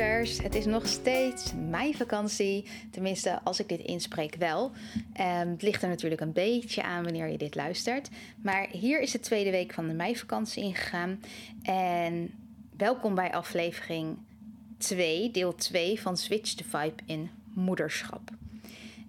[0.00, 2.64] Het is nog steeds mijn vakantie.
[2.90, 4.70] Tenminste, als ik dit inspreek wel.
[5.12, 8.08] Ehm, het ligt er natuurlijk een beetje aan wanneer je dit luistert.
[8.42, 11.20] Maar hier is de tweede week van de meivakantie ingegaan.
[11.62, 12.30] En
[12.76, 14.18] welkom bij aflevering
[14.78, 18.30] 2, deel 2 van Switch the Vibe in moederschap.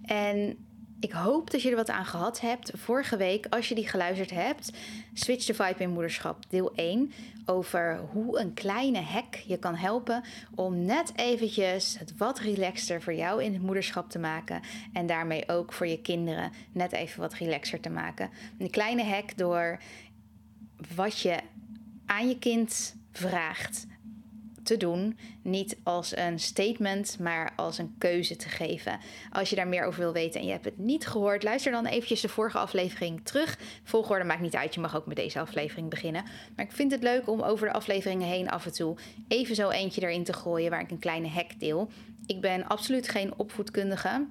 [0.06, 0.58] En
[1.02, 2.72] ik hoop dat je er wat aan gehad hebt.
[2.76, 4.72] Vorige week, als je die geluisterd hebt,
[5.14, 7.12] Switch the Vibe in moederschap, deel 1.
[7.46, 10.24] Over hoe een kleine hack je kan helpen
[10.56, 14.62] om net eventjes het wat relaxter voor jou in het moederschap te maken.
[14.94, 18.30] En daarmee ook voor je kinderen net even wat relaxer te maken.
[18.58, 19.80] Een kleine hack door
[20.96, 21.40] wat je
[22.06, 23.88] aan je kind vraagt
[24.64, 25.18] te doen.
[25.42, 29.00] Niet als een statement, maar als een keuze te geven.
[29.32, 31.86] Als je daar meer over wil weten en je hebt het niet gehoord, luister dan
[31.86, 33.60] eventjes de vorige aflevering terug.
[33.84, 36.24] Volgorde maakt niet uit, je mag ook met deze aflevering beginnen.
[36.56, 39.70] Maar ik vind het leuk om over de afleveringen heen af en toe even zo
[39.70, 41.90] eentje erin te gooien waar ik een kleine hack deel.
[42.26, 44.28] Ik ben absoluut geen opvoedkundige.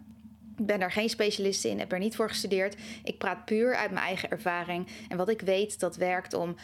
[0.56, 2.76] Ik ben daar geen specialist in, heb er niet voor gestudeerd.
[3.04, 6.56] Ik praat puur uit mijn eigen ervaring en wat ik weet dat werkt om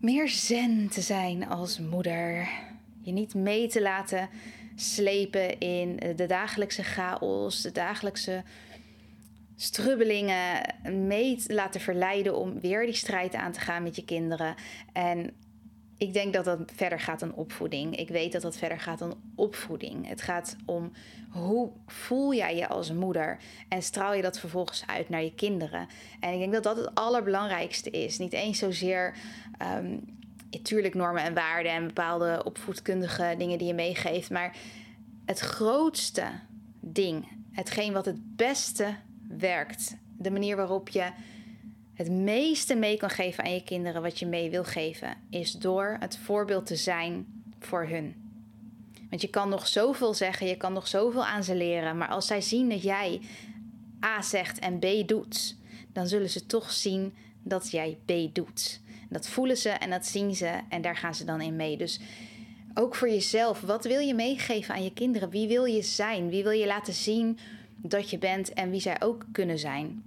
[0.00, 2.48] meer zen te zijn als moeder.
[3.08, 4.28] Je niet mee te laten
[4.76, 8.42] slepen in de dagelijkse chaos, de dagelijkse
[9.56, 10.74] strubbelingen.
[11.06, 14.54] Mee te laten verleiden om weer die strijd aan te gaan met je kinderen.
[14.92, 15.30] En
[15.98, 17.96] ik denk dat dat verder gaat dan opvoeding.
[17.96, 20.08] Ik weet dat dat verder gaat dan opvoeding.
[20.08, 20.92] Het gaat om
[21.30, 23.38] hoe voel jij je als moeder
[23.68, 25.88] en straal je dat vervolgens uit naar je kinderen.
[26.20, 28.18] En ik denk dat dat het allerbelangrijkste is.
[28.18, 29.14] Niet eens zozeer
[29.76, 30.17] um,
[30.50, 34.56] natuurlijk normen en waarden en bepaalde opvoedkundige dingen die je meegeeft, maar
[35.24, 36.24] het grootste
[36.80, 38.94] ding, hetgeen wat het beste
[39.28, 41.10] werkt, de manier waarop je
[41.94, 45.96] het meeste mee kan geven aan je kinderen wat je mee wil geven, is door
[46.00, 47.26] het voorbeeld te zijn
[47.58, 48.14] voor hun.
[49.10, 52.26] Want je kan nog zoveel zeggen, je kan nog zoveel aan ze leren, maar als
[52.26, 53.20] zij zien dat jij
[54.04, 55.56] A zegt en B doet,
[55.92, 58.80] dan zullen ze toch zien dat jij B doet.
[59.08, 61.76] Dat voelen ze en dat zien ze en daar gaan ze dan in mee.
[61.76, 62.00] Dus
[62.74, 65.30] ook voor jezelf, wat wil je meegeven aan je kinderen?
[65.30, 66.28] Wie wil je zijn?
[66.28, 67.38] Wie wil je laten zien
[67.76, 70.02] dat je bent en wie zij ook kunnen zijn?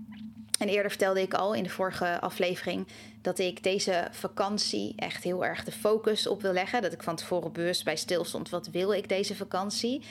[0.60, 2.88] En eerder vertelde ik al in de vorige aflevering
[3.22, 6.82] dat ik deze vakantie echt heel erg de focus op wil leggen.
[6.82, 8.50] Dat ik van tevoren bewust bij stil stond.
[8.50, 10.02] Wat wil ik deze vakantie?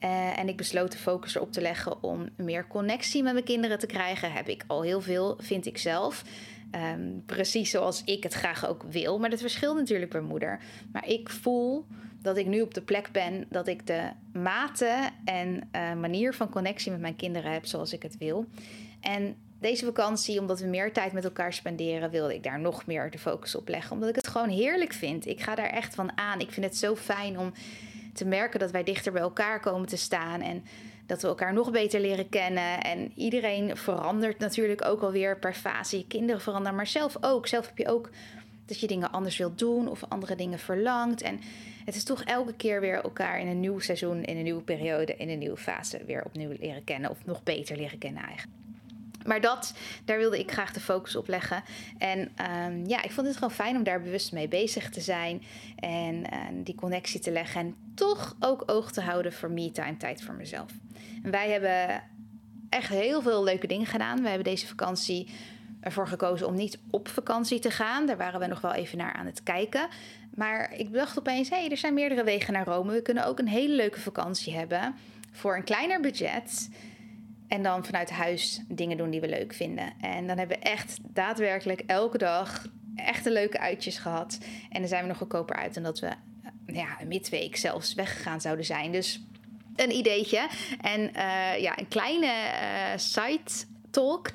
[0.00, 3.78] Uh, en ik besloot de focus erop te leggen om meer connectie met mijn kinderen
[3.78, 4.32] te krijgen.
[4.32, 6.22] Heb ik al heel veel, vind ik zelf.
[6.74, 9.18] Um, precies zoals ik het graag ook wil.
[9.18, 10.60] Maar dat verschilt natuurlijk per moeder.
[10.92, 11.86] Maar ik voel
[12.22, 16.50] dat ik nu op de plek ben dat ik de mate en uh, manier van
[16.50, 18.46] connectie met mijn kinderen heb zoals ik het wil.
[19.00, 23.10] En deze vakantie, omdat we meer tijd met elkaar spenderen, wilde ik daar nog meer
[23.10, 23.92] de focus op leggen.
[23.92, 25.26] Omdat ik het gewoon heerlijk vind.
[25.26, 26.40] Ik ga daar echt van aan.
[26.40, 27.52] Ik vind het zo fijn om
[28.12, 30.40] te merken dat wij dichter bij elkaar komen te staan.
[30.40, 30.64] En
[31.06, 32.80] dat we elkaar nog beter leren kennen.
[32.80, 35.96] En iedereen verandert natuurlijk ook alweer per fase.
[35.96, 37.46] Je kinderen veranderen, maar zelf ook.
[37.46, 38.10] Zelf heb je ook
[38.66, 41.22] dat je dingen anders wilt doen of andere dingen verlangt.
[41.22, 41.40] En
[41.84, 45.16] het is toch elke keer weer elkaar in een nieuw seizoen, in een nieuwe periode,
[45.16, 47.10] in een nieuwe fase weer opnieuw leren kennen.
[47.10, 48.61] Of nog beter leren kennen eigenlijk.
[49.26, 49.74] Maar dat,
[50.04, 51.62] daar wilde ik graag de focus op leggen.
[51.98, 55.42] En um, ja, ik vond het gewoon fijn om daar bewust mee bezig te zijn.
[55.76, 56.24] En
[56.64, 57.60] die connectie te leggen.
[57.60, 60.70] En toch ook oog te houden voor me-time, tijd voor mezelf.
[61.22, 62.02] En wij hebben
[62.68, 64.22] echt heel veel leuke dingen gedaan.
[64.22, 65.28] We hebben deze vakantie
[65.80, 68.06] ervoor gekozen om niet op vakantie te gaan.
[68.06, 69.88] Daar waren we nog wel even naar aan het kijken.
[70.34, 72.92] Maar ik dacht opeens, hé, hey, er zijn meerdere wegen naar Rome.
[72.92, 74.94] We kunnen ook een hele leuke vakantie hebben
[75.32, 76.68] voor een kleiner budget.
[77.52, 79.92] En dan vanuit huis dingen doen die we leuk vinden.
[80.00, 84.38] En dan hebben we echt daadwerkelijk elke dag echt een leuke uitjes gehad.
[84.70, 86.10] En dan zijn we nog goedkoper uit dan dat we
[86.66, 88.92] ja, midweek zelfs weggegaan zouden zijn.
[88.92, 89.20] Dus
[89.76, 90.48] een ideetje.
[90.80, 94.30] En uh, ja, een kleine uh, site talk.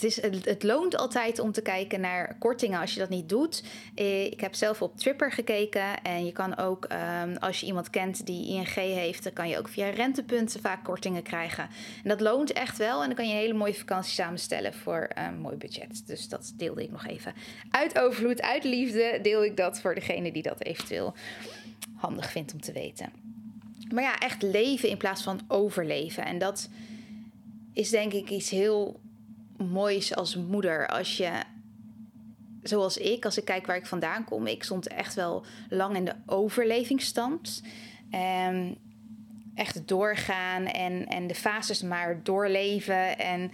[0.00, 3.62] Het, het, loont altijd om te kijken naar kortingen als je dat niet doet.
[3.94, 6.02] Eh, ik heb zelf op Tripper gekeken.
[6.02, 9.58] En je kan ook, ehm, als je iemand kent die ING heeft, dan kan je
[9.58, 11.68] ook via rentepunten vaak kortingen krijgen.
[12.02, 13.00] En dat loont echt wel.
[13.00, 16.06] En dan kan je een hele mooie vakantie samenstellen voor een mooi budget.
[16.06, 17.34] Dus dat deelde ik nog even.
[17.70, 21.14] Uit overvloed, uit liefde deel ik dat voor degene die dat eventueel
[21.96, 23.12] handig vindt om te weten.
[23.94, 26.24] Maar ja, echt leven in plaats van overleven.
[26.24, 26.68] En dat
[27.72, 29.00] is denk ik iets heel
[29.58, 30.88] moois als moeder.
[30.88, 31.30] Als je,
[32.62, 36.04] zoals ik, als ik kijk waar ik vandaan kom, ik stond echt wel lang in
[36.04, 37.62] de overlevingsstand.
[38.48, 38.76] Um,
[39.54, 43.18] echt doorgaan en, en de fases maar doorleven.
[43.18, 43.50] En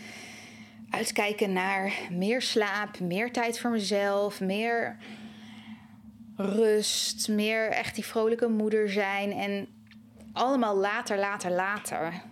[0.91, 4.97] uitkijken naar meer slaap, meer tijd voor mezelf, meer
[6.37, 9.33] rust, meer echt die vrolijke moeder zijn.
[9.33, 9.67] En
[10.33, 12.23] allemaal later, later, later.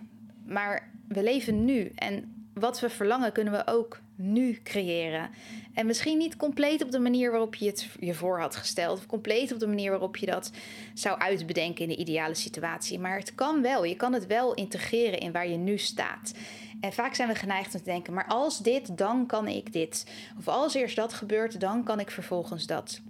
[0.45, 5.29] Maar we leven nu en wat we verlangen kunnen we ook nu creëren.
[5.73, 8.97] En misschien niet compleet op de manier waarop je het je voor had gesteld.
[8.97, 10.51] Of compleet op de manier waarop je dat
[10.93, 12.99] zou uitbedenken in de ideale situatie.
[12.99, 13.83] Maar het kan wel.
[13.83, 16.33] Je kan het wel integreren in waar je nu staat.
[16.81, 20.05] En vaak zijn we geneigd om te denken: maar als dit, dan kan ik dit.
[20.37, 23.01] Of als eerst dat gebeurt, dan kan ik vervolgens dat.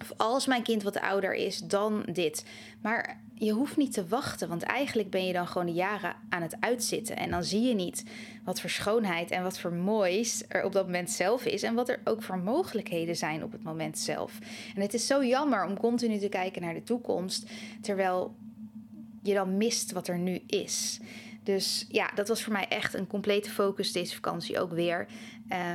[0.00, 2.44] Of als mijn kind wat ouder is, dan dit.
[2.80, 6.42] Maar je hoeft niet te wachten, want eigenlijk ben je dan gewoon de jaren aan
[6.42, 7.16] het uitzitten.
[7.16, 8.04] En dan zie je niet
[8.44, 11.62] wat voor schoonheid en wat voor moois er op dat moment zelf is.
[11.62, 14.38] En wat er ook voor mogelijkheden zijn op het moment zelf.
[14.74, 17.50] En het is zo jammer om continu te kijken naar de toekomst,
[17.80, 18.34] terwijl
[19.22, 21.00] je dan mist wat er nu is.
[21.42, 25.06] Dus ja, dat was voor mij echt een complete focus deze vakantie ook weer.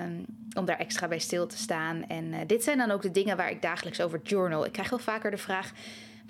[0.04, 2.08] Um, om daar extra bij stil te staan.
[2.08, 4.66] En uh, dit zijn dan ook de dingen waar ik dagelijks over journal.
[4.66, 5.72] Ik krijg wel vaker de vraag: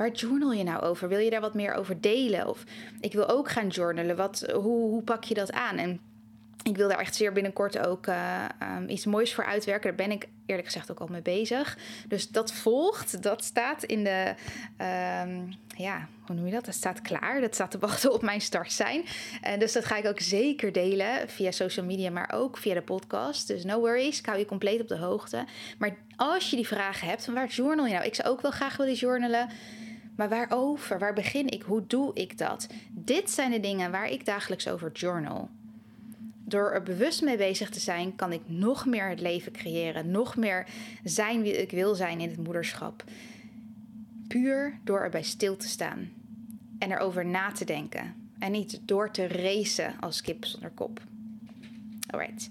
[0.01, 1.09] waar journal je nou over?
[1.09, 2.48] Wil je daar wat meer over delen?
[2.48, 2.63] Of
[3.00, 4.15] ik wil ook gaan journalen.
[4.15, 5.77] Wat, hoe, hoe pak je dat aan?
[5.77, 6.00] En
[6.63, 8.45] ik wil daar echt zeer binnenkort ook uh,
[8.77, 9.88] um, iets moois voor uitwerken.
[9.88, 11.77] Daar ben ik eerlijk gezegd ook al mee bezig.
[12.07, 13.24] Dus dat volgt.
[13.24, 14.33] Dat staat in de.
[15.27, 16.65] Um, ja, hoe noem je dat?
[16.65, 17.42] Dat staat klaar.
[17.42, 19.01] Dat staat te wachten op mijn start zijn.
[19.01, 22.81] Uh, dus dat ga ik ook zeker delen via social media, maar ook via de
[22.81, 23.48] podcast.
[23.48, 24.19] Dus no worries.
[24.19, 25.45] Ik hou je compleet op de hoogte.
[25.77, 28.06] Maar als je die vragen hebt, van waar journal je nou?
[28.06, 29.50] Ik zou ook wel graag willen journalen.
[30.15, 30.99] Maar waarover?
[30.99, 31.61] Waar begin ik?
[31.61, 32.67] Hoe doe ik dat?
[32.91, 35.49] Dit zijn de dingen waar ik dagelijks over journal.
[36.45, 40.11] Door er bewust mee bezig te zijn, kan ik nog meer het leven creëren.
[40.11, 40.67] Nog meer
[41.03, 43.03] zijn wie ik wil zijn in het moederschap.
[44.27, 46.09] Puur door erbij stil te staan.
[46.79, 48.15] En erover na te denken.
[48.39, 51.01] En niet door te racen als kip zonder kop.
[52.09, 52.49] Alright.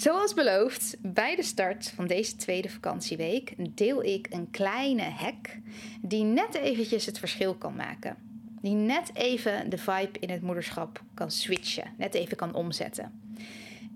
[0.00, 5.56] Zoals beloofd, bij de start van deze tweede vakantieweek deel ik een kleine hack
[6.00, 8.16] die net eventjes het verschil kan maken.
[8.60, 13.20] Die net even de vibe in het moederschap kan switchen, net even kan omzetten.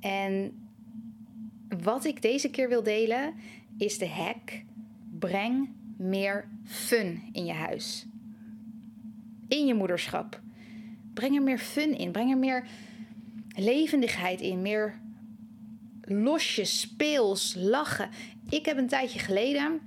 [0.01, 0.53] En
[1.83, 3.35] wat ik deze keer wil delen
[3.79, 4.62] is de hack:
[5.19, 8.06] breng meer fun in je huis.
[9.49, 10.41] In je moederschap.
[11.15, 12.67] Breng er meer fun in, breng er meer
[13.56, 15.03] levendigheid in, meer
[16.05, 18.11] losjes, speels, lachen.
[18.49, 19.81] Ik heb een tijdje geleden,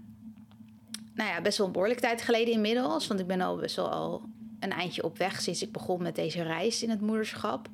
[1.14, 3.90] nou ja, best wel een behoorlijke tijd geleden inmiddels, want ik ben al best wel
[3.90, 4.22] al
[4.60, 7.70] een eindje op weg sinds ik begon met deze reis in het moederschap.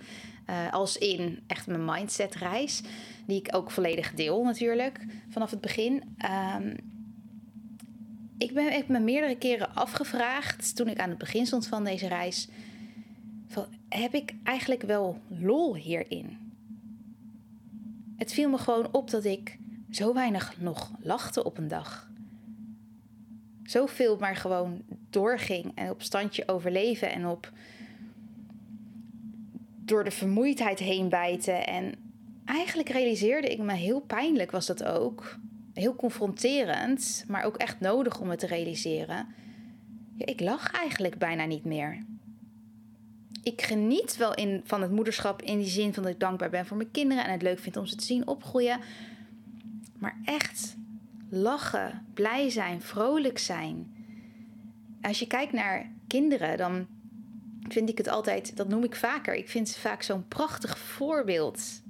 [0.50, 2.82] Uh, als in echt mijn mindset reis,
[3.26, 6.04] die ik ook volledig deel natuurlijk vanaf het begin.
[6.56, 6.76] Um,
[8.38, 12.08] ik ben ik me meerdere keren afgevraagd toen ik aan het begin stond van deze
[12.08, 12.48] reis.
[13.48, 16.43] Van, heb ik eigenlijk wel lol hierin?
[18.24, 19.58] Het viel me gewoon op dat ik
[19.92, 22.10] zo weinig nog lachte op een dag.
[23.64, 27.52] Zoveel maar gewoon doorging en op standje overleven en op
[29.86, 31.68] door de vermoeidheid heen bijten.
[31.68, 31.94] En
[32.46, 35.38] eigenlijk realiseerde ik me heel pijnlijk was dat ook.
[35.74, 39.28] Heel confronterend, maar ook echt nodig om het te realiseren.
[40.16, 42.06] Ja, ik lach eigenlijk bijna niet meer
[43.44, 46.66] ik geniet wel in, van het moederschap in die zin van dat ik dankbaar ben
[46.66, 48.80] voor mijn kinderen en het leuk vind om ze te zien opgroeien.
[49.98, 50.76] Maar echt
[51.30, 53.96] lachen, blij zijn, vrolijk zijn.
[55.02, 56.88] Als je kijkt naar kinderen, dan
[57.68, 61.82] vind ik het altijd, dat noem ik vaker, ik vind ze vaak zo'n prachtig voorbeeld.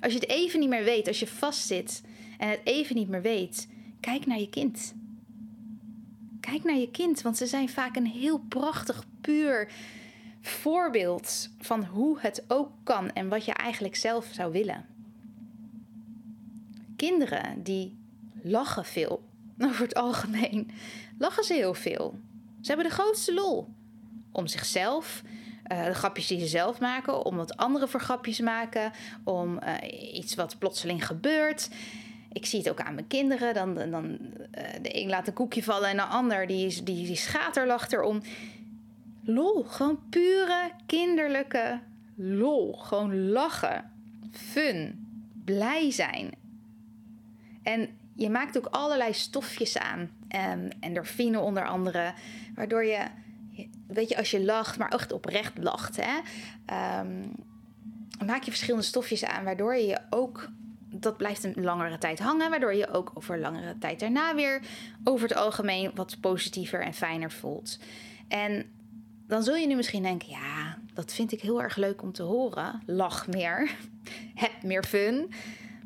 [0.00, 2.02] Als je het even niet meer weet, als je vastzit
[2.38, 3.68] en het even niet meer weet,
[4.00, 4.94] kijk naar je kind.
[6.40, 9.68] Kijk naar je kind, want ze zijn vaak een heel prachtig, puur,
[10.48, 14.86] voorbeeld van hoe het ook kan en wat je eigenlijk zelf zou willen.
[16.96, 17.98] Kinderen die
[18.42, 19.24] lachen veel,
[19.66, 20.70] over het algemeen,
[21.18, 22.18] lachen ze heel veel.
[22.60, 23.68] Ze hebben de grootste lol
[24.32, 25.22] om zichzelf,
[25.72, 28.92] uh, de grapjes die ze zelf maken, om wat anderen voor grapjes maken,
[29.24, 31.68] om uh, iets wat plotseling gebeurt.
[32.32, 33.54] Ik zie het ook aan mijn kinderen.
[33.54, 34.18] Dan, dan uh,
[34.82, 37.16] de een laat een koekje vallen en de ander die, die, die
[37.90, 38.22] erom.
[39.24, 41.80] Lol, gewoon pure kinderlijke
[42.14, 42.72] lol.
[42.72, 43.90] Gewoon lachen,
[44.30, 45.06] fun,
[45.44, 46.34] blij zijn.
[47.62, 50.10] En je maakt ook allerlei stofjes aan.
[50.52, 52.12] Um, endorfine onder andere.
[52.54, 53.06] Waardoor je,
[53.86, 56.16] weet je, als je lacht, maar echt oprecht lacht, hè,
[57.00, 57.32] um,
[58.26, 59.44] maak je verschillende stofjes aan.
[59.44, 60.48] Waardoor je je ook,
[60.90, 62.50] dat blijft een langere tijd hangen.
[62.50, 64.62] Waardoor je ook over langere tijd daarna weer
[65.04, 67.78] over het algemeen wat positiever en fijner voelt.
[68.28, 68.70] En
[69.26, 72.22] dan zul je nu misschien denken, ja, dat vind ik heel erg leuk om te
[72.22, 72.82] horen.
[72.86, 73.70] Lach meer,
[74.34, 75.32] heb meer fun.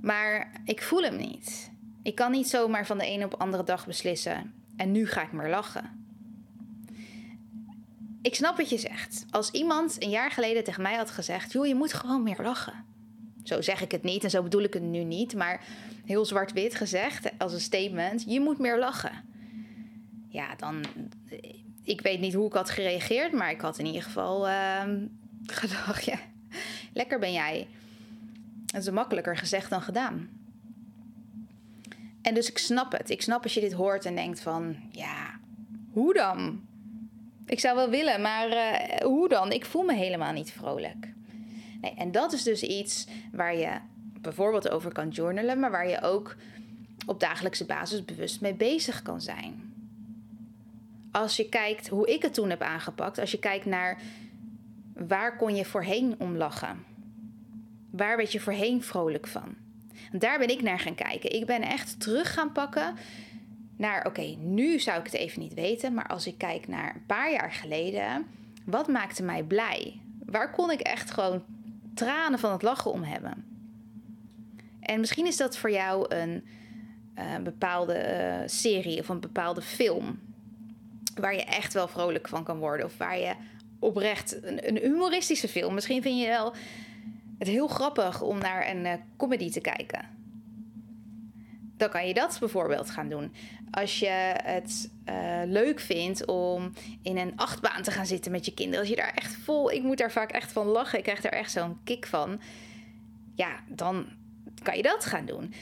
[0.00, 1.71] Maar ik voel hem niet.
[2.02, 4.52] Ik kan niet zomaar van de ene op de andere dag beslissen.
[4.76, 6.07] En nu ga ik maar lachen.
[8.23, 9.25] Ik snap wat je zegt.
[9.30, 12.85] Als iemand een jaar geleden tegen mij had gezegd: joh, je moet gewoon meer lachen.
[13.42, 15.64] Zo zeg ik het niet en zo bedoel ik het nu niet, maar
[16.04, 19.25] heel zwart-wit gezegd als een statement: je moet meer lachen.
[20.28, 20.85] Ja, dan.
[21.88, 24.83] Ik weet niet hoe ik had gereageerd, maar ik had in ieder geval uh,
[25.61, 26.18] gedacht: ja,
[26.92, 27.66] lekker ben jij.
[28.66, 30.28] Dat is makkelijker gezegd dan gedaan.
[32.23, 33.11] En dus ik snap het.
[33.11, 35.40] Ik snap als je dit hoort en denkt van, ja,
[35.92, 36.61] hoe dan?
[37.47, 39.52] Ik zou wel willen, maar uh, hoe dan?
[39.52, 41.12] Ik voel me helemaal niet vrolijk.
[41.80, 43.78] Nee, en dat is dus iets waar je
[44.21, 46.37] bijvoorbeeld over kan journalen, maar waar je ook
[47.07, 49.68] op dagelijkse basis bewust mee bezig kan zijn.
[51.11, 54.00] Als je kijkt hoe ik het toen heb aangepakt, als je kijkt naar
[54.95, 56.85] waar kon je voorheen om lachen?
[57.91, 59.57] Waar werd je voorheen vrolijk van?
[60.12, 61.33] Daar ben ik naar gaan kijken.
[61.33, 62.95] Ik ben echt terug gaan pakken
[63.77, 67.07] naar, oké, nu zou ik het even niet weten, maar als ik kijk naar een
[67.07, 68.27] paar jaar geleden,
[68.65, 70.00] wat maakte mij blij?
[70.25, 71.45] Waar kon ik echt gewoon
[71.95, 73.45] tranen van het lachen om hebben?
[74.81, 76.45] En misschien is dat voor jou een
[77.19, 80.19] uh, bepaalde uh, serie of een bepaalde film
[81.19, 83.35] waar je echt wel vrolijk van kan worden of waar je
[83.79, 85.75] oprecht een, een humoristische film.
[85.75, 86.55] Misschien vind je wel
[87.39, 90.17] het heel grappig om naar een uh, comedy te kijken.
[91.77, 93.33] Dan kan je dat bijvoorbeeld gaan doen.
[93.71, 96.73] Als je het uh, leuk vindt om
[97.03, 98.81] in een achtbaan te gaan zitten met je kinderen.
[98.81, 100.99] Als je daar echt vol, ik moet daar vaak echt van lachen.
[100.99, 102.41] Ik krijg daar echt zo'n kick van.
[103.35, 104.07] Ja, dan
[104.63, 105.55] kan je dat gaan doen.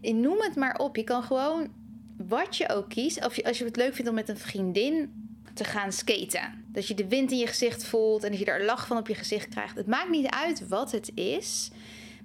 [0.00, 0.96] Noem het maar op.
[0.96, 1.68] Je kan gewoon
[2.16, 3.24] wat je ook kiest.
[3.24, 5.12] Of je, als je het leuk vindt om met een vriendin
[5.54, 6.64] te gaan skaten.
[6.68, 9.08] Dat je de wind in je gezicht voelt en dat je daar lach van op
[9.08, 9.76] je gezicht krijgt.
[9.76, 11.70] Het maakt niet uit wat het is.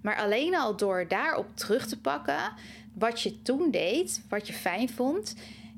[0.02, 2.54] Maar alleen al door daarop terug te pakken
[2.94, 5.36] wat je toen deed, wat je fijn vond,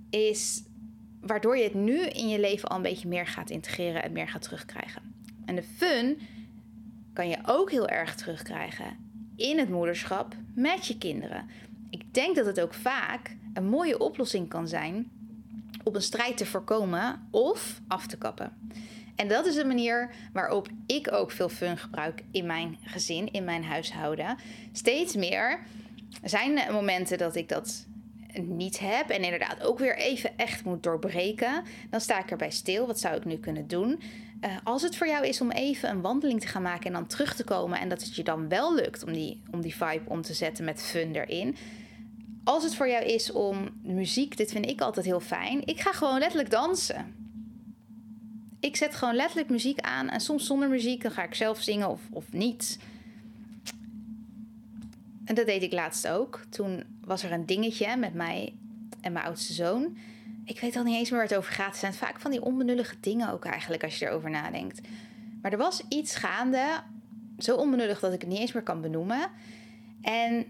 [0.10, 0.64] is
[1.22, 4.28] waardoor je het nu in je leven al een beetje meer gaat integreren en meer
[4.28, 5.02] gaat terugkrijgen.
[5.46, 6.20] En de fun
[7.14, 8.98] kan je ook heel erg terugkrijgen
[9.36, 11.50] in het moederschap met je kinderen.
[11.90, 15.12] Ik denk dat het ook vaak een mooie oplossing kan zijn
[15.84, 18.54] op een strijd te voorkomen of af te kappen.
[19.16, 23.44] En dat is de manier waarop ik ook veel fun gebruik in mijn gezin, in
[23.44, 24.38] mijn huishouden.
[24.72, 25.60] Steeds meer
[26.24, 27.86] zijn momenten dat ik dat
[28.40, 31.64] niet heb en inderdaad ook weer even echt moet doorbreken.
[31.90, 32.88] Dan sta ik erbij stil.
[32.88, 34.02] Wat zou ik nu kunnen doen?
[34.46, 37.08] Uh, als het voor jou is om even een wandeling te gaan maken en dan
[37.08, 40.02] terug te komen en dat het je dan wel lukt om die, om die vibe
[40.10, 41.56] om te zetten met fun erin,
[42.44, 45.66] als het voor jou is om muziek, dit vind ik altijd heel fijn.
[45.66, 47.16] Ik ga gewoon letterlijk dansen.
[48.60, 51.90] Ik zet gewoon letterlijk muziek aan en soms zonder muziek, dan ga ik zelf zingen
[51.90, 52.80] of, of niet.
[55.26, 56.44] En dat deed ik laatst ook.
[56.50, 58.54] Toen was er een dingetje met mij
[59.02, 59.98] en mijn oudste zoon.
[60.46, 61.68] Ik weet al niet eens meer waar het over gaat.
[61.68, 64.82] Het zijn vaak van die onbenullige dingen ook eigenlijk als je erover nadenkt.
[65.42, 66.66] Maar er was iets gaande,
[67.38, 69.30] zo onbenullig dat ik het niet eens meer kan benoemen.
[70.02, 70.46] En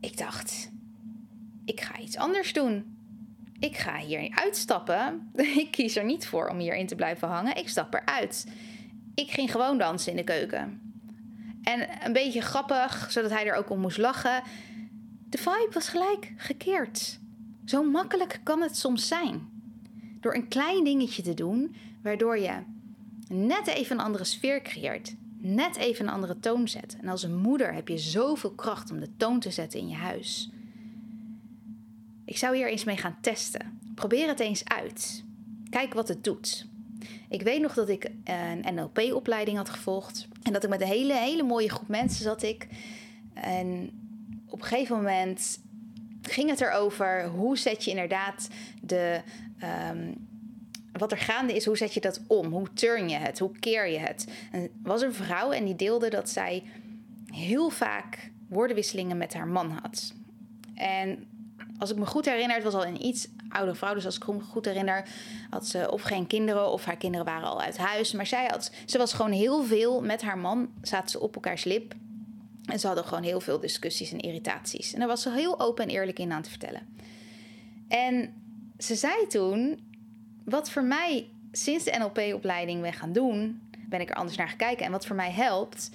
[0.00, 0.70] ik dacht,
[1.68, 2.96] ik ga iets anders doen.
[3.58, 5.30] Ik ga hier uitstappen.
[5.62, 7.56] Ik kies er niet voor om hierin te blijven hangen.
[7.56, 8.46] Ik stap eruit.
[9.14, 10.80] Ik ging gewoon dansen in de keuken.
[11.62, 14.42] En een beetje grappig, zodat hij er ook om moest lachen.
[15.28, 17.18] De vibe was gelijk gekeerd.
[17.64, 19.48] Zo makkelijk kan het soms zijn.
[20.20, 22.52] Door een klein dingetje te doen, waardoor je
[23.28, 25.14] net even een andere sfeer creëert.
[25.40, 26.96] Net even een andere toon zet.
[27.00, 29.96] En als een moeder heb je zoveel kracht om de toon te zetten in je
[29.96, 30.50] huis.
[32.28, 33.80] Ik zou hier eens mee gaan testen.
[33.94, 35.24] Probeer het eens uit.
[35.70, 36.66] Kijk wat het doet.
[37.28, 40.28] Ik weet nog dat ik een NLP-opleiding had gevolgd.
[40.42, 42.66] En dat ik met een hele, hele mooie groep mensen zat ik.
[43.34, 43.90] En
[44.46, 45.60] op een gegeven moment
[46.22, 48.48] ging het erover hoe zet je inderdaad
[48.82, 49.20] de
[49.90, 50.28] um,
[50.92, 52.52] wat er gaande is, hoe zet je dat om?
[52.52, 53.38] Hoe turn je het?
[53.38, 54.26] Hoe keer je het?
[54.52, 56.62] En was een vrouw en die deelde dat zij
[57.26, 60.14] heel vaak woordenwisselingen met haar man had.
[60.74, 61.26] En
[61.78, 63.94] als ik me goed herinner, het was al een iets oudere vrouw.
[63.94, 65.08] Dus als ik me goed herinner,
[65.50, 68.12] had ze of geen kinderen of haar kinderen waren al uit huis.
[68.12, 71.64] Maar zij had, ze was gewoon heel veel met haar man, zaten ze op elkaars
[71.64, 71.94] lip.
[72.64, 74.92] En ze hadden gewoon heel veel discussies en irritaties.
[74.92, 76.96] En daar was ze heel open en eerlijk in aan te vertellen.
[77.88, 78.34] En
[78.78, 79.80] ze zei toen,
[80.44, 84.86] wat voor mij sinds de NLP-opleiding ben gaan doen, ben ik er anders naar gekeken.
[84.86, 85.90] En wat voor mij helpt,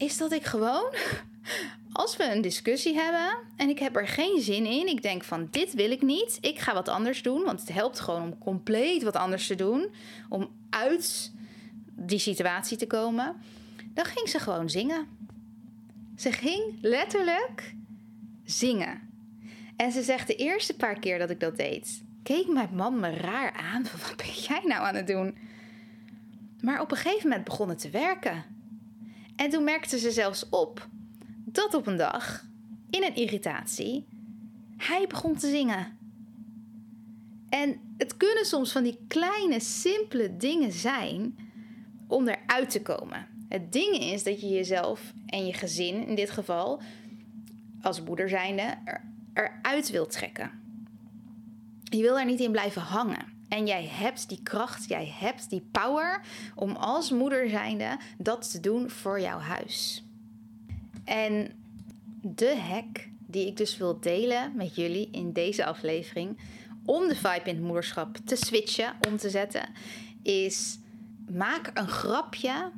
[0.00, 0.94] is dat ik gewoon,
[1.92, 5.48] als we een discussie hebben en ik heb er geen zin in, ik denk van
[5.50, 9.02] dit wil ik niet, ik ga wat anders doen, want het helpt gewoon om compleet
[9.02, 9.88] wat anders te doen,
[10.28, 11.32] om uit
[11.84, 13.36] die situatie te komen,
[13.94, 15.06] dan ging ze gewoon zingen.
[16.16, 17.74] Ze ging letterlijk
[18.44, 19.08] zingen.
[19.76, 23.10] En ze zegt de eerste paar keer dat ik dat deed, keek mijn man me
[23.10, 25.38] raar aan van wat ben jij nou aan het doen?
[26.60, 28.44] Maar op een gegeven moment begon het te werken.
[29.40, 30.88] En toen merkte ze zelfs op
[31.44, 32.44] dat op een dag,
[32.90, 34.06] in een irritatie,
[34.76, 35.98] hij begon te zingen.
[37.48, 41.38] En het kunnen soms van die kleine, simpele dingen zijn
[42.06, 43.26] om eruit te komen.
[43.48, 46.80] Het ding is dat je jezelf en je gezin, in dit geval,
[47.82, 50.50] als moeder zijnde, er, eruit wilt trekken.
[51.82, 53.39] Je wil er niet in blijven hangen.
[53.50, 56.20] En jij hebt die kracht, jij hebt die power
[56.54, 60.04] om als moeder zijnde dat te doen voor jouw huis.
[61.04, 61.52] En
[62.22, 66.38] de hack die ik dus wil delen met jullie in deze aflevering
[66.84, 69.68] om de vibe in het moederschap te switchen, om te zetten,
[70.22, 70.78] is
[71.30, 72.70] maak een grapje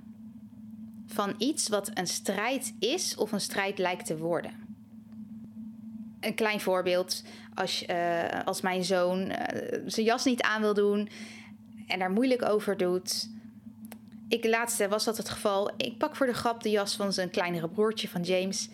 [1.07, 4.62] van iets wat een strijd is of een strijd lijkt te worden.
[6.23, 7.23] Een klein voorbeeld
[7.55, 9.37] als, uh, als mijn zoon uh,
[9.87, 11.09] zijn jas niet aan wil doen
[11.87, 13.29] en daar moeilijk over doet.
[14.29, 15.71] Ik laatste was dat het geval.
[15.76, 18.69] Ik pak voor de grap de jas van zijn kleinere broertje van James.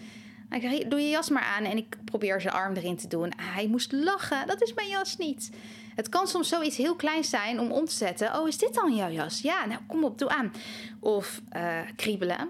[0.50, 3.32] Ik zeg, doe je jas maar aan en ik probeer zijn arm erin te doen.
[3.36, 4.46] Hij moest lachen.
[4.46, 5.50] Dat is mijn jas niet.
[5.94, 8.40] Het kan soms zoiets heel kleins zijn om om te zetten.
[8.40, 9.40] Oh, is dit dan jouw jas?
[9.40, 10.52] Ja, nou kom op, doe aan.
[11.00, 12.48] Of uh, kriebelen.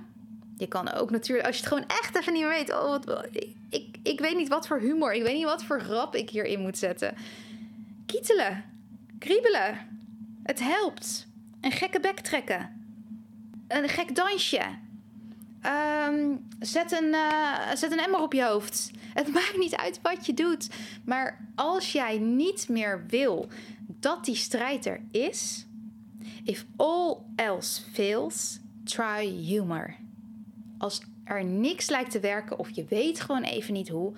[0.56, 2.72] Je kan ook natuurlijk, als je het gewoon echt even niet weet.
[2.72, 3.28] Oh, wat,
[3.70, 6.60] ik, ik weet niet wat voor humor, ik weet niet wat voor grap ik hierin
[6.60, 7.14] moet zetten.
[8.06, 8.64] Kietelen,
[9.18, 9.78] kriebelen.
[10.42, 11.26] Het helpt.
[11.60, 12.70] Een gekke bek trekken.
[13.68, 14.62] Een gek dansje.
[15.60, 18.90] Ehm, zet, een, uh, zet een emmer op je hoofd.
[19.14, 20.68] Het maakt niet uit wat je doet.
[21.04, 23.48] Maar als jij niet meer wil
[23.86, 25.66] dat die strijd er is.
[26.44, 29.94] If all else fails, try humor.
[30.78, 34.12] Als er niks lijkt te werken of je weet gewoon even niet hoe,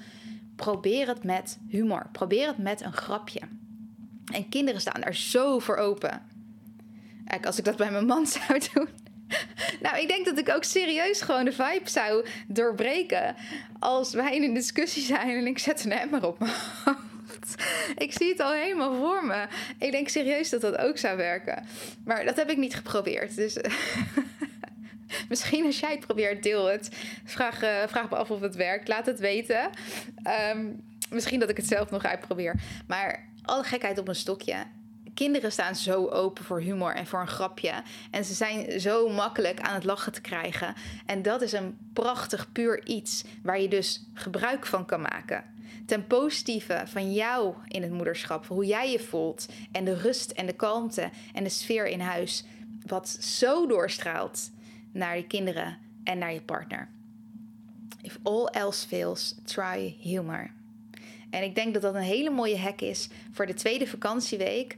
[0.57, 2.09] probeer het met humor.
[2.13, 3.41] Probeer het met een grapje.
[4.33, 6.23] En kinderen staan er zo voor open.
[7.27, 8.89] Kijk, als ik dat bij mijn man zou doen.
[9.81, 13.35] Nou, ik denk dat ik ook serieus gewoon de vibe zou doorbreken.
[13.79, 16.53] Als wij in een discussie zijn en ik zet een emmer op mijn
[16.85, 17.55] hoofd.
[17.97, 19.47] Ik zie het al helemaal voor me.
[19.79, 21.65] Ik denk serieus dat dat ook zou werken.
[22.05, 23.37] Maar dat heb ik niet geprobeerd.
[23.37, 23.57] Dus
[25.35, 26.89] Misschien als jij het probeert, deel het.
[27.25, 28.89] Vraag, uh, vraag me af of het werkt.
[28.89, 29.71] Laat het weten.
[30.57, 32.61] Um, misschien dat ik het zelf nog uitprobeer.
[32.87, 34.55] Maar alle gekheid op een stokje.
[35.15, 37.73] Kinderen staan zo open voor humor en voor een grapje.
[38.11, 40.75] En ze zijn zo makkelijk aan het lachen te krijgen.
[41.07, 45.45] En dat is een prachtig puur iets waar je dus gebruik van kan maken.
[45.87, 50.47] Ten positieve van jou in het moederschap, hoe jij je voelt en de rust en
[50.47, 52.45] de kalmte en de sfeer in huis,
[52.87, 54.51] wat zo doorstraalt
[54.93, 56.89] naar je kinderen en naar je partner.
[58.03, 60.51] If all else fails, try humor.
[61.31, 64.77] En ik denk dat dat een hele mooie hack is voor de tweede vakantieweek.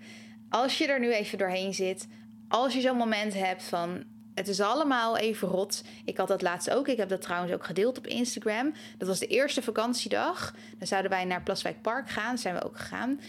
[0.48, 2.08] Als je er nu even doorheen zit,
[2.48, 5.82] als je zo'n moment hebt van het is allemaal even rot.
[6.04, 6.88] Ik had dat laatst ook.
[6.88, 8.72] Ik heb dat trouwens ook gedeeld op Instagram.
[8.98, 10.54] Dat was de eerste vakantiedag.
[10.78, 12.38] Dan zouden wij naar Plaswijk Park gaan.
[12.38, 13.20] Zijn we ook gegaan.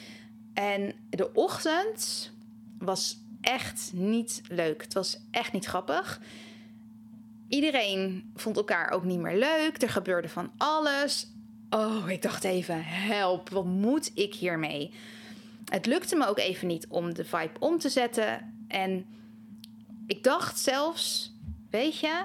[0.53, 2.31] En de ochtend
[2.77, 4.81] was echt niet leuk.
[4.81, 6.19] Het was echt niet grappig.
[7.53, 9.81] Iedereen vond elkaar ook niet meer leuk.
[9.81, 11.27] Er gebeurde van alles.
[11.69, 14.93] Oh, ik dacht even, help, wat moet ik hiermee?
[15.65, 18.53] Het lukte me ook even niet om de vibe om te zetten.
[18.67, 19.05] En
[20.07, 21.33] ik dacht zelfs,
[21.69, 22.23] weet je,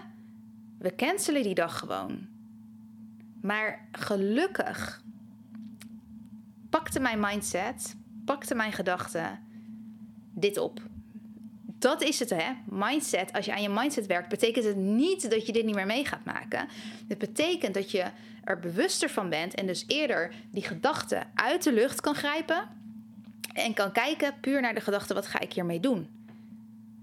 [0.79, 2.27] we cancelen die dag gewoon.
[3.41, 5.03] Maar gelukkig
[6.71, 9.41] pakte mijn mindset, pakte mijn gedachten
[10.35, 10.88] dit op
[11.79, 12.53] dat is het, hè?
[12.64, 13.33] Mindset.
[13.33, 16.05] Als je aan je mindset werkt, betekent het niet dat je dit niet meer mee
[16.05, 16.69] gaat maken.
[17.09, 18.05] Het betekent dat je
[18.45, 22.69] er bewuster van bent en dus eerder die gedachten uit de lucht kan grijpen
[23.53, 26.09] En kan kijken puur naar de gedachte: wat ga ik hiermee doen?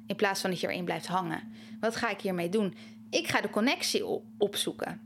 [0.07, 1.53] In plaats van dat je erin blijft hangen.
[1.79, 2.75] Wat ga ik hiermee doen?
[3.09, 4.05] Ik ga de connectie
[4.37, 5.01] opzoeken.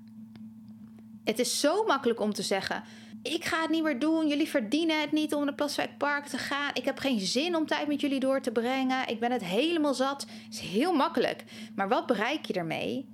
[1.23, 2.84] Het is zo makkelijk om te zeggen:
[3.21, 4.27] ik ga het niet meer doen.
[4.27, 6.71] Jullie verdienen het niet om naar Plaswijk Park te gaan.
[6.73, 9.08] Ik heb geen zin om tijd met jullie door te brengen.
[9.08, 10.21] Ik ben het helemaal zat.
[10.21, 11.43] Het is heel makkelijk.
[11.75, 13.05] Maar wat bereik je ermee?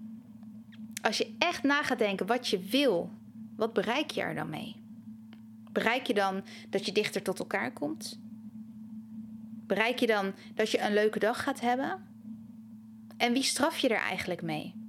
[1.01, 3.09] Als je echt na gaat denken wat je wil,
[3.55, 4.75] wat bereik je er dan mee?
[5.71, 8.19] Bereik je dan dat je dichter tot elkaar komt?
[9.67, 12.03] Bereik je dan dat je een leuke dag gaat hebben?
[13.17, 14.84] En wie straf je er eigenlijk mee?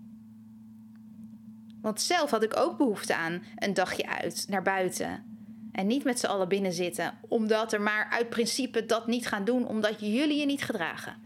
[1.86, 5.24] Want zelf had ik ook behoefte aan een dagje uit, naar buiten.
[5.72, 9.44] En niet met z'n allen binnen zitten, omdat er maar uit principe dat niet gaan
[9.44, 11.16] doen, omdat jullie je niet gedragen.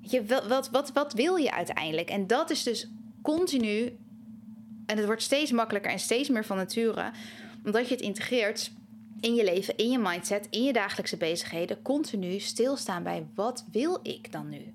[0.00, 2.08] Je, wat, wat, wat wil je uiteindelijk?
[2.08, 2.88] En dat is dus
[3.22, 3.98] continu,
[4.86, 7.10] en het wordt steeds makkelijker en steeds meer van nature,
[7.64, 8.72] omdat je het integreert
[9.20, 13.98] in je leven, in je mindset, in je dagelijkse bezigheden, continu stilstaan bij wat wil
[14.02, 14.74] ik dan nu?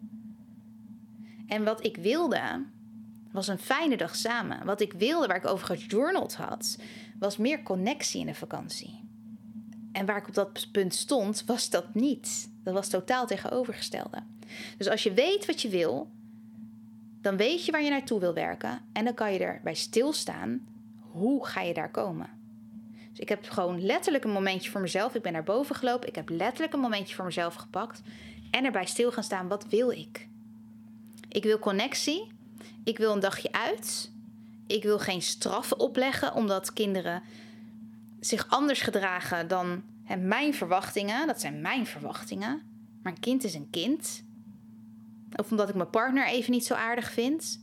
[1.47, 2.65] En wat ik wilde,
[3.31, 4.65] was een fijne dag samen.
[4.65, 6.77] Wat ik wilde, waar ik over gejournald had,
[7.19, 9.07] was meer connectie in de vakantie.
[9.91, 12.49] En waar ik op dat punt stond, was dat niet.
[12.63, 14.23] Dat was totaal tegenovergestelde.
[14.77, 16.09] Dus als je weet wat je wil,
[17.21, 18.81] dan weet je waar je naartoe wil werken.
[18.93, 20.67] En dan kan je erbij stilstaan.
[21.11, 22.29] Hoe ga je daar komen?
[23.09, 25.15] Dus ik heb gewoon letterlijk een momentje voor mezelf.
[25.15, 26.07] Ik ben naar boven gelopen.
[26.07, 28.01] Ik heb letterlijk een momentje voor mezelf gepakt.
[28.51, 29.47] En erbij stil gaan staan.
[29.47, 30.27] Wat wil ik?
[31.29, 32.31] Ik wil connectie.
[32.89, 34.11] Ik wil een dagje uit.
[34.67, 37.23] Ik wil geen straffen opleggen omdat kinderen
[38.19, 39.83] zich anders gedragen dan
[40.19, 41.27] mijn verwachtingen.
[41.27, 42.61] Dat zijn mijn verwachtingen.
[43.03, 44.23] Maar een kind is een kind.
[45.35, 47.61] Of omdat ik mijn partner even niet zo aardig vind.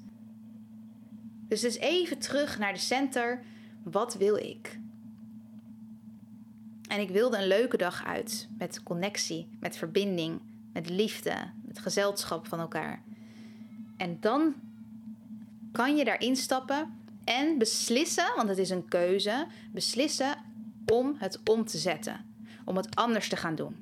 [1.49, 3.43] Dus dus even terug naar de center.
[3.83, 4.79] Wat wil ik?
[6.89, 8.49] En ik wilde een leuke dag uit.
[8.59, 10.41] Met connectie, met verbinding,
[10.73, 11.35] met liefde,
[11.65, 13.03] met gezelschap van elkaar.
[13.97, 14.55] En dan
[15.77, 20.37] kan je daarin stappen en beslissen, want het is een keuze, beslissen
[20.87, 22.25] om het om te zetten.
[22.65, 23.77] Om het anders te gaan doen.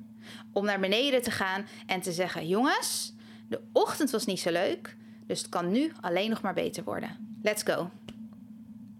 [0.51, 3.13] Om naar beneden te gaan en te zeggen: jongens,
[3.49, 7.37] de ochtend was niet zo leuk, dus het kan nu alleen nog maar beter worden.
[7.41, 7.89] Let's go.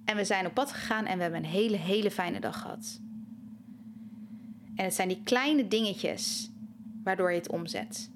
[0.06, 3.00] En we zijn op pad gegaan en we hebben een hele, hele fijne dag gehad.
[4.76, 6.50] En het zijn die kleine dingetjes
[7.04, 8.10] waardoor je het omzet.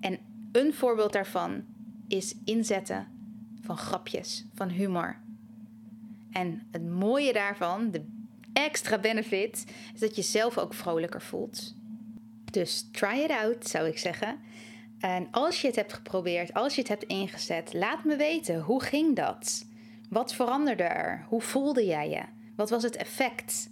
[0.00, 0.18] En
[0.52, 1.64] een voorbeeld daarvan
[2.08, 3.13] is inzetten
[3.64, 5.16] van grapjes, van humor.
[6.32, 8.04] En het mooie daarvan, de
[8.52, 11.74] extra benefit, is dat je zelf ook vrolijker voelt.
[12.50, 14.38] Dus try it out, zou ik zeggen.
[14.98, 18.82] En als je het hebt geprobeerd, als je het hebt ingezet, laat me weten, hoe
[18.82, 19.66] ging dat?
[20.08, 21.24] Wat veranderde er?
[21.28, 22.22] Hoe voelde jij je?
[22.56, 23.70] Wat was het effect?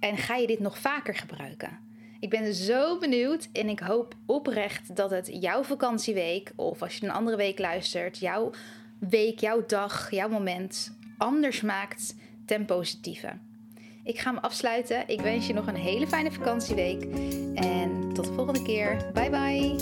[0.00, 1.78] En ga je dit nog vaker gebruiken?
[2.20, 7.06] Ik ben zo benieuwd en ik hoop oprecht dat het jouw vakantieweek, of als je
[7.06, 8.50] een andere week luistert, jouw
[8.98, 12.14] week, jouw dag, jouw moment anders maakt
[12.46, 13.32] ten positieve.
[14.04, 15.08] Ik ga me afsluiten.
[15.08, 17.02] Ik wens je nog een hele fijne vakantieweek.
[17.54, 19.10] En tot de volgende keer.
[19.12, 19.76] Bye bye.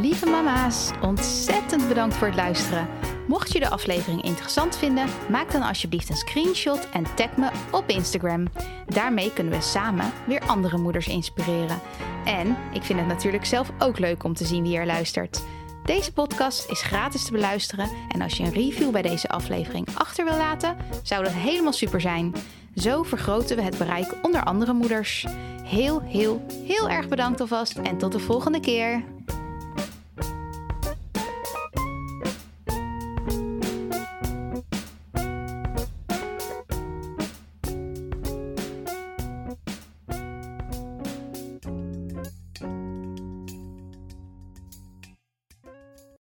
[0.00, 2.88] Lieve mama's, ontzettend bedankt voor het luisteren.
[3.26, 7.88] Mocht je de aflevering interessant vinden, maak dan alsjeblieft een screenshot en tag me op
[7.88, 8.46] Instagram.
[8.86, 11.80] Daarmee kunnen we samen weer andere moeders inspireren.
[12.24, 15.42] En ik vind het natuurlijk zelf ook leuk om te zien wie er luistert.
[15.84, 20.24] Deze podcast is gratis te beluisteren en als je een review bij deze aflevering achter
[20.24, 22.34] wil laten, zou dat helemaal super zijn.
[22.74, 25.26] Zo vergroten we het bereik onder andere moeders.
[25.62, 29.04] Heel, heel, heel erg bedankt alvast en tot de volgende keer.